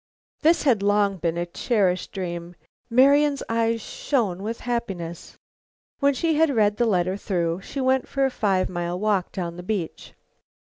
This 0.41 0.63
had 0.63 0.81
long 0.81 1.17
been 1.17 1.37
a 1.37 1.45
cherished 1.45 2.11
dream. 2.11 2.55
Marian's 2.89 3.43
eyes 3.47 3.81
shone 3.81 4.41
with 4.41 4.61
happiness. 4.61 5.37
When 5.99 6.15
she 6.15 6.33
had 6.33 6.49
read 6.49 6.77
the 6.77 6.87
letter 6.87 7.17
through, 7.17 7.61
she 7.61 7.79
went 7.81 8.07
for 8.07 8.25
a 8.25 8.31
five 8.31 8.67
mile 8.67 8.99
walk 8.99 9.31
down 9.31 9.57
the 9.57 9.61
beach. 9.61 10.15